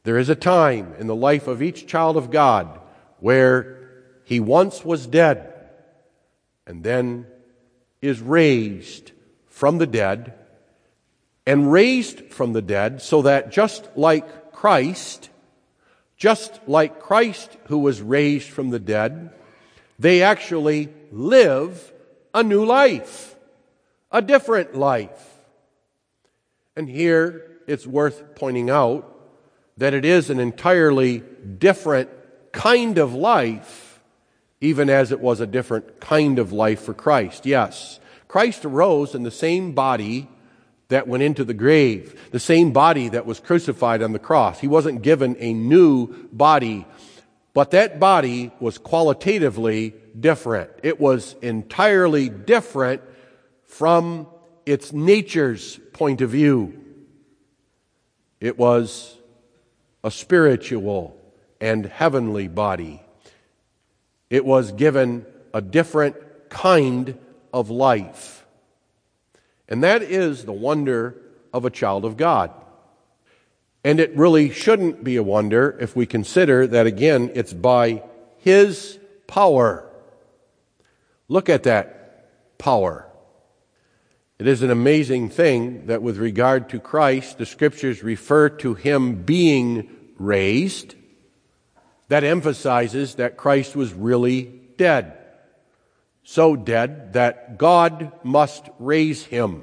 [0.03, 2.81] There is a time in the life of each child of God
[3.19, 3.77] where
[4.25, 5.53] he once was dead
[6.67, 7.27] and then
[8.03, 9.13] is raised
[9.57, 10.35] from the dead
[11.47, 15.31] and raised from the dead so that just like Christ,
[16.19, 19.31] just like Christ who was raised from the dead,
[19.99, 21.91] they actually live
[22.35, 23.35] a new life,
[24.13, 25.39] a different life.
[26.77, 29.11] And here it's worth pointing out
[29.79, 31.21] that it is an entirely
[31.59, 32.11] different
[32.53, 34.03] kind of life,
[34.61, 37.47] even as it was a different kind of life for Christ.
[37.47, 38.01] Yes,
[38.37, 40.29] Christ arose in the same body
[40.89, 44.61] that went into the grave, the same body that was crucified on the cross.
[44.61, 46.85] He wasn't given a new body,
[47.55, 50.71] but that body was qualitatively different.
[50.83, 53.01] It was entirely different
[53.65, 54.27] from
[54.67, 56.79] its nature's point of view.
[58.39, 59.17] It was
[60.05, 61.19] a spiritual
[61.59, 63.01] and heavenly body.
[64.29, 65.25] It was given
[65.55, 66.17] a different
[66.51, 67.19] kind
[67.57, 68.45] of life.
[69.67, 71.17] And that is the wonder
[71.55, 72.53] of a child of God.
[73.83, 78.03] And it really shouldn't be a wonder if we consider that, again, it's by
[78.37, 79.91] His power.
[81.29, 83.09] Look at that power.
[84.39, 89.23] It is an amazing thing that with regard to Christ, the scriptures refer to Him
[89.23, 89.89] being
[90.19, 90.95] raised.
[92.09, 94.43] That emphasizes that Christ was really
[94.77, 95.16] dead
[96.29, 99.63] so dead that God must raise him.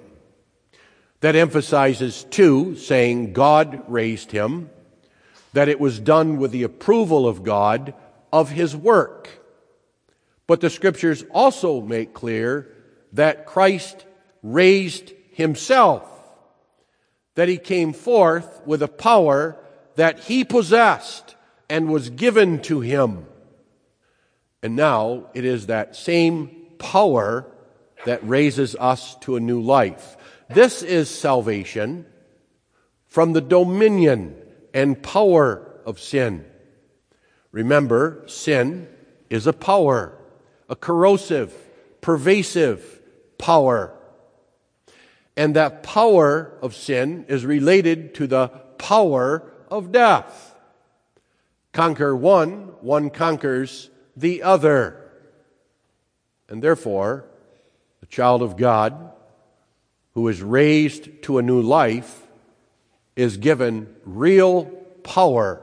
[1.20, 4.70] That emphasizes, too, saying God raised him,
[5.51, 7.93] that it was done with the approval of God
[8.32, 9.28] of his work.
[10.47, 12.74] But the scriptures also make clear
[13.11, 14.05] that Christ
[14.41, 16.09] raised himself,
[17.36, 19.57] that he came forth with a power
[19.95, 21.36] that he possessed
[21.70, 23.26] and was given to him.
[24.64, 26.49] And now it is that same
[26.80, 27.45] power
[28.05, 30.16] that raises us to a new life.
[30.49, 32.05] This is salvation
[33.07, 34.38] from the dominion
[34.74, 36.45] and power of sin.
[37.51, 38.88] Remember, sin
[39.30, 40.18] is a power,
[40.70, 41.53] a corrosive,
[41.99, 43.01] pervasive
[43.38, 43.93] power.
[45.36, 48.47] And that power of sin is related to the
[48.78, 50.55] power of death.
[51.74, 54.99] Conquer one, one conquers the other.
[56.49, 57.26] And therefore,
[57.99, 59.11] the child of God
[60.14, 62.28] who is raised to a new life
[63.16, 64.66] is given real
[65.03, 65.61] power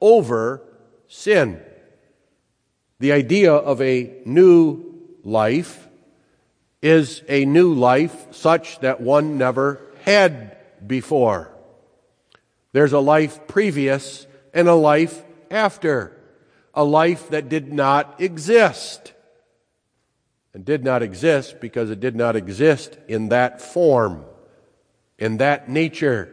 [0.00, 0.62] over
[1.08, 1.60] sin.
[3.00, 4.84] The idea of a new
[5.22, 5.88] life
[6.80, 10.56] is a new life such that one never had
[10.86, 11.50] before.
[12.72, 16.18] There's a life previous and a life after
[16.74, 19.12] a life that did not exist.
[20.52, 24.24] And did not exist because it did not exist in that form,
[25.18, 26.30] in that nature.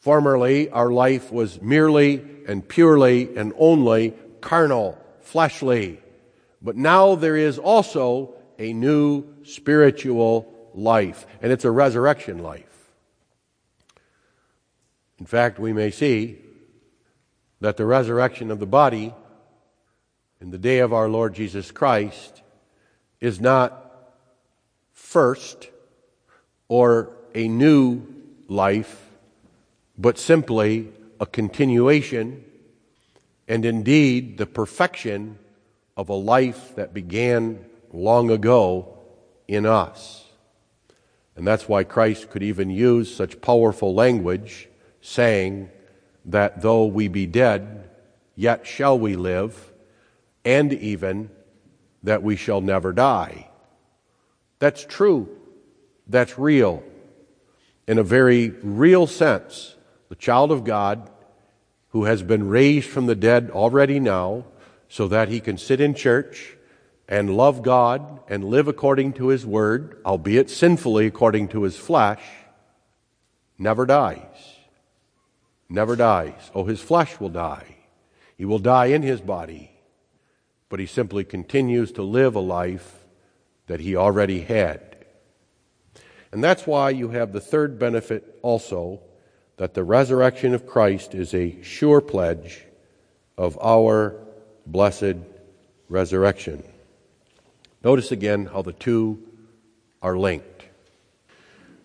[0.00, 6.00] Formerly, our life was merely and purely and only carnal, fleshly.
[6.60, 12.90] But now there is also a new spiritual life, and it's a resurrection life.
[15.18, 16.38] In fact, we may see
[17.60, 19.14] that the resurrection of the body
[20.40, 22.42] in the day of our Lord Jesus Christ
[23.20, 23.86] is not
[24.92, 25.68] first,
[26.68, 28.02] or a new
[28.48, 29.10] life,
[29.98, 30.88] but simply
[31.18, 32.44] a continuation
[33.48, 35.38] and indeed the perfection
[35.96, 38.96] of a life that began long ago
[39.48, 40.24] in us.
[41.36, 44.68] And that's why Christ could even use such powerful language,
[45.00, 45.70] saying
[46.26, 47.88] that though we be dead,
[48.34, 49.72] yet shall we live,
[50.44, 51.30] and even
[52.02, 53.48] that we shall never die.
[54.58, 55.28] That's true.
[56.06, 56.82] That's real.
[57.86, 59.76] In a very real sense,
[60.08, 61.10] the child of God
[61.90, 64.44] who has been raised from the dead already now,
[64.88, 66.56] so that he can sit in church
[67.08, 72.22] and love God and live according to his word, albeit sinfully according to his flesh,
[73.58, 74.49] never dies.
[75.72, 76.50] Never dies.
[76.52, 77.76] Oh, his flesh will die.
[78.36, 79.70] He will die in his body,
[80.68, 83.06] but he simply continues to live a life
[83.68, 84.96] that he already had.
[86.32, 89.00] And that's why you have the third benefit also
[89.58, 92.64] that the resurrection of Christ is a sure pledge
[93.38, 94.16] of our
[94.66, 95.16] blessed
[95.88, 96.64] resurrection.
[97.84, 99.22] Notice again how the two
[100.02, 100.64] are linked.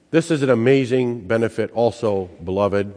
[0.09, 2.93] This is an amazing benefit, also, beloved,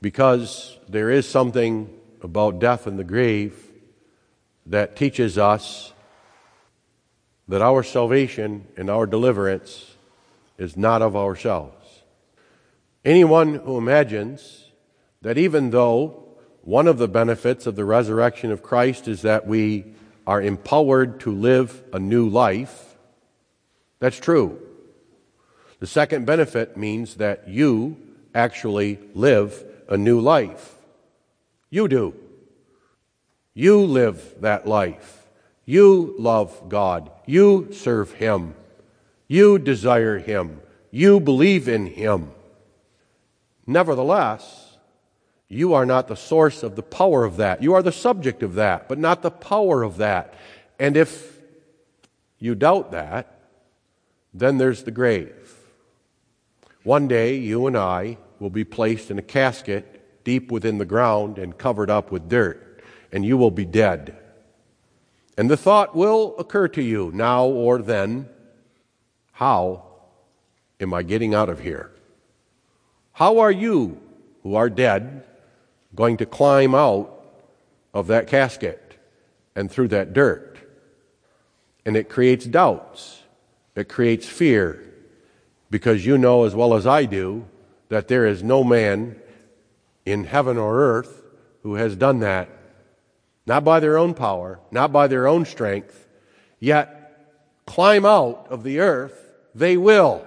[0.00, 1.88] because there is something
[2.22, 3.54] about death and the grave
[4.66, 5.92] that teaches us
[7.48, 9.96] that our salvation and our deliverance
[10.58, 11.74] is not of ourselves.
[13.04, 14.66] Anyone who imagines
[15.22, 16.24] that even though
[16.62, 19.84] one of the benefits of the resurrection of Christ is that we
[20.26, 22.96] are empowered to live a new life,
[23.98, 24.60] that's true.
[25.80, 27.96] The second benefit means that you
[28.34, 30.76] actually live a new life.
[31.68, 32.14] You do.
[33.52, 35.26] You live that life.
[35.66, 37.10] You love God.
[37.26, 38.54] You serve Him.
[39.28, 40.60] You desire Him.
[40.90, 42.30] You believe in Him.
[43.66, 44.78] Nevertheless,
[45.48, 47.62] you are not the source of the power of that.
[47.62, 50.34] You are the subject of that, but not the power of that.
[50.78, 51.38] And if
[52.38, 53.40] you doubt that,
[54.32, 55.56] then there's the grave.
[56.84, 61.38] One day, you and I will be placed in a casket deep within the ground
[61.38, 62.82] and covered up with dirt,
[63.12, 64.16] and you will be dead.
[65.36, 68.28] And the thought will occur to you now or then
[69.32, 69.84] how
[70.80, 71.90] am I getting out of here?
[73.12, 74.00] How are you,
[74.42, 75.24] who are dead,
[75.94, 77.24] going to climb out
[77.92, 78.98] of that casket
[79.54, 80.58] and through that dirt?
[81.86, 83.22] And it creates doubts,
[83.74, 84.84] it creates fear,
[85.70, 87.46] because you know as well as I do
[87.90, 89.20] that there is no man
[90.06, 91.22] in heaven or earth
[91.62, 92.48] who has done that,
[93.46, 96.08] not by their own power, not by their own strength,
[96.58, 97.28] yet
[97.66, 100.26] climb out of the earth they will.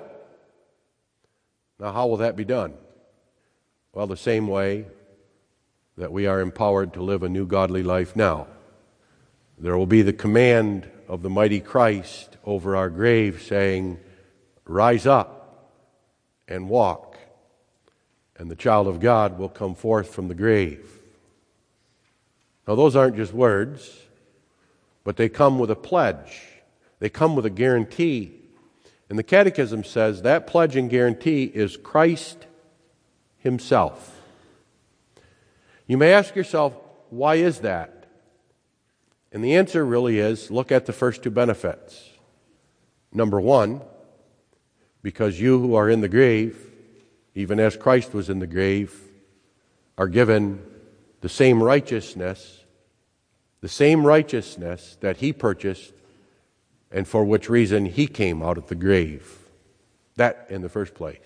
[1.80, 2.74] Now, how will that be done?
[3.94, 4.86] Well, the same way
[5.98, 8.48] that we are empowered to live a new godly life now.
[9.58, 14.00] There will be the command of the mighty Christ over our grave saying,
[14.66, 15.80] Rise up
[16.48, 17.13] and walk.
[18.38, 20.90] And the child of God will come forth from the grave.
[22.68, 24.00] Now, those aren't just words,
[25.04, 26.42] but they come with a pledge,
[27.00, 28.40] they come with a guarantee.
[29.10, 32.48] And the Catechism says that pledge and guarantee is Christ
[33.38, 34.22] himself.
[35.86, 36.74] You may ask yourself,
[37.10, 38.08] why is that?
[39.32, 42.10] And the answer really is look at the first two benefits.
[43.12, 43.82] Number one,
[45.04, 46.58] because you who are in the grave,
[47.36, 48.94] even as Christ was in the grave,
[49.98, 50.62] are given
[51.22, 52.64] the same righteousness,
[53.62, 55.94] the same righteousness that he purchased
[56.92, 59.40] and for which reason he came out of the grave.
[60.16, 61.18] That in the first place.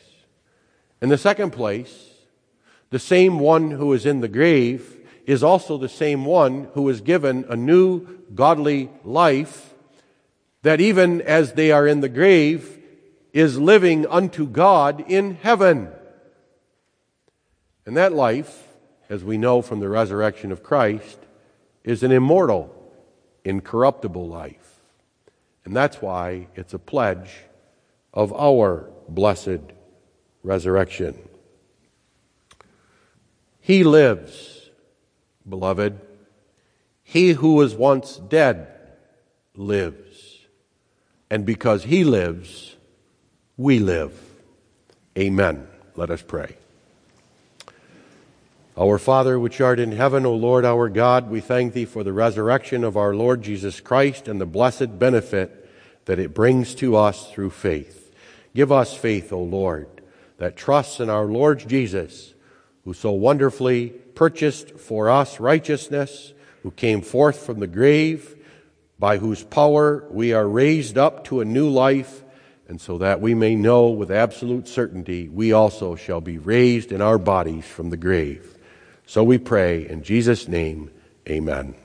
[1.02, 2.12] In the second place,
[2.90, 7.02] the same one who is in the grave is also the same one who is
[7.02, 9.74] given a new godly life
[10.64, 12.78] that even as they are in the grave
[13.34, 15.90] is living unto God in heaven.
[17.88, 18.68] And that life,
[19.10, 21.20] as we know from the resurrection of Christ,
[21.86, 22.70] is an immortal,
[23.46, 24.82] incorruptible life.
[25.64, 27.34] And that's why it's a pledge
[28.14, 29.62] of our blessed
[30.44, 31.30] resurrection.
[33.62, 34.70] He lives,
[35.48, 36.02] beloved.
[37.04, 38.68] He who was once dead
[39.56, 40.40] lives.
[41.30, 42.76] And because he lives,
[43.56, 44.20] we live.
[45.18, 45.70] Amen.
[45.96, 46.58] Let us pray.
[48.80, 52.14] Our Father, which art in heaven, O Lord our God, we thank thee for the
[52.14, 55.68] resurrection of our Lord Jesus Christ and the blessed benefit
[56.06, 58.14] that it brings to us through faith.
[58.54, 59.88] Give us faith, O Lord,
[60.38, 62.36] that trusts in our Lord Jesus,
[62.84, 68.36] who so wonderfully purchased for us righteousness, who came forth from the grave,
[69.00, 72.24] by whose power we are raised up to a new life,
[72.68, 77.02] and so that we may know with absolute certainty we also shall be raised in
[77.02, 78.54] our bodies from the grave.
[79.08, 80.92] So we pray in Jesus' name,
[81.30, 81.76] amen.